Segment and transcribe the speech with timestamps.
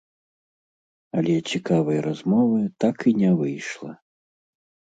[1.21, 3.91] Але цікавай размовы так і не выйшла.